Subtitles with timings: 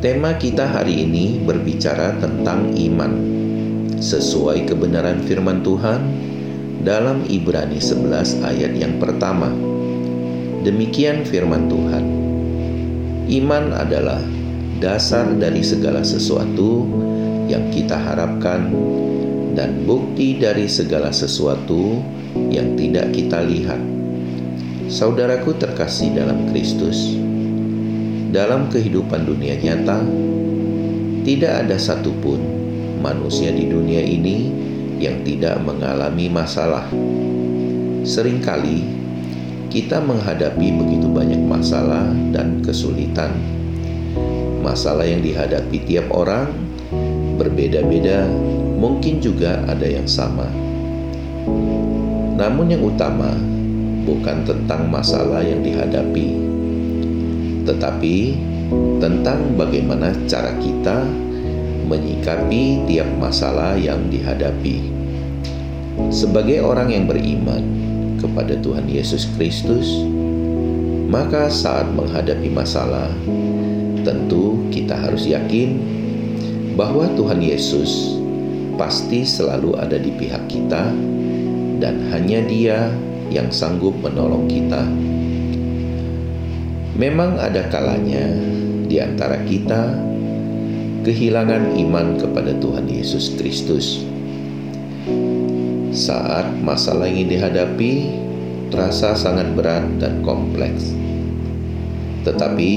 [0.00, 3.12] Tema kita hari ini berbicara tentang iman
[4.00, 6.00] sesuai kebenaran firman Tuhan
[6.80, 9.52] dalam Ibrani 11 ayat yang pertama.
[10.64, 12.04] Demikian firman Tuhan.
[13.28, 14.24] Iman adalah
[14.80, 16.88] dasar dari segala sesuatu
[17.52, 18.72] yang kita harapkan
[19.52, 22.00] dan bukti dari segala sesuatu
[22.48, 23.84] yang tidak kita lihat.
[24.88, 27.20] Saudaraku terkasih dalam Kristus,
[28.30, 30.06] dalam kehidupan dunia nyata,
[31.26, 32.38] tidak ada satupun
[33.02, 34.50] manusia di dunia ini
[35.02, 36.86] yang tidak mengalami masalah.
[38.06, 38.86] Seringkali
[39.70, 43.34] kita menghadapi begitu banyak masalah dan kesulitan.
[44.62, 46.54] Masalah yang dihadapi tiap orang
[47.34, 48.30] berbeda-beda,
[48.78, 50.46] mungkin juga ada yang sama.
[52.40, 53.36] Namun, yang utama
[54.04, 56.59] bukan tentang masalah yang dihadapi
[57.64, 58.38] tetapi
[59.02, 61.02] tentang bagaimana cara kita
[61.90, 64.86] menyikapi tiap masalah yang dihadapi.
[66.08, 67.62] Sebagai orang yang beriman
[68.22, 70.06] kepada Tuhan Yesus Kristus,
[71.10, 73.10] maka saat menghadapi masalah,
[74.06, 75.76] tentu kita harus yakin
[76.78, 78.16] bahwa Tuhan Yesus
[78.78, 80.94] pasti selalu ada di pihak kita,
[81.82, 82.92] dan hanya Dia
[83.32, 84.84] yang sanggup menolong kita
[86.98, 88.26] Memang ada kalanya
[88.90, 89.94] di antara kita
[91.06, 94.02] kehilangan iman kepada Tuhan Yesus Kristus.
[95.94, 98.20] Saat masalah yang dihadapi
[98.74, 100.90] terasa sangat berat dan kompleks.
[102.26, 102.72] Tetapi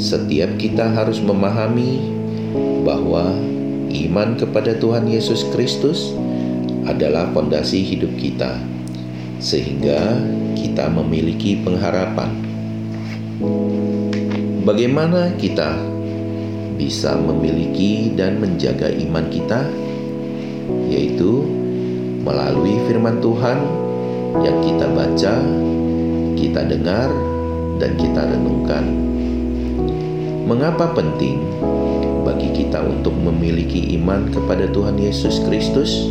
[0.00, 2.00] setiap kita harus memahami
[2.84, 3.32] bahwa
[3.92, 6.12] iman kepada Tuhan Yesus Kristus
[6.84, 8.60] adalah fondasi hidup kita,
[9.40, 10.20] sehingga
[10.58, 12.53] kita memiliki pengharapan
[14.64, 15.74] Bagaimana kita
[16.78, 19.66] bisa memiliki dan menjaga iman kita,
[20.86, 21.42] yaitu
[22.22, 23.58] melalui firman Tuhan
[24.38, 25.34] yang kita baca,
[26.38, 27.10] kita dengar,
[27.82, 28.84] dan kita renungkan.
[30.46, 31.42] Mengapa penting
[32.22, 36.06] bagi kita untuk memiliki iman kepada Tuhan Yesus Kristus?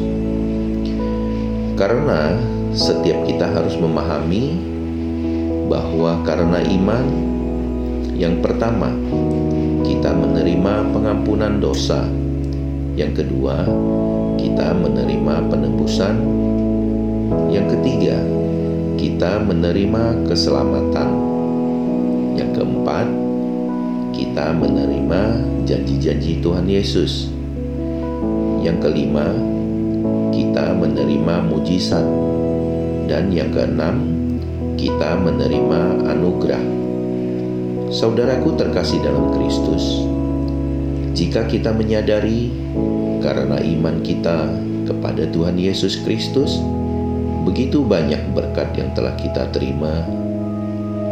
[1.79, 2.35] Karena
[2.73, 4.72] setiap kita harus memahami
[5.73, 7.33] bahwa karena iman
[8.13, 8.93] yang pertama,
[9.81, 12.05] kita menerima pengampunan dosa.
[12.93, 13.65] Yang kedua,
[14.37, 16.15] kita menerima penebusan.
[17.49, 18.21] Yang ketiga,
[19.01, 21.09] kita menerima keselamatan.
[22.37, 23.07] Yang keempat,
[24.13, 25.21] kita menerima
[25.65, 27.33] janji-janji Tuhan Yesus.
[28.61, 29.25] Yang kelima,
[30.29, 32.05] kita menerima mujizat.
[33.09, 34.13] Dan yang keenam,
[34.75, 36.63] kita menerima anugerah.
[37.93, 40.01] Saudaraku terkasih dalam Kristus,
[41.13, 42.49] jika kita menyadari
[43.21, 44.49] karena iman kita
[44.89, 46.57] kepada Tuhan Yesus Kristus,
[47.45, 50.03] begitu banyak berkat yang telah kita terima,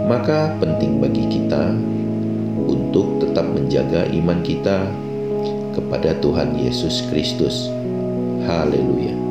[0.09, 1.71] maka penting bagi kita
[2.65, 4.89] untuk tetap menjaga iman kita
[5.77, 7.69] kepada Tuhan Yesus Kristus.
[8.43, 9.30] Haleluya!